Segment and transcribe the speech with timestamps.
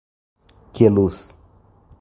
[0.73, 1.19] Queluz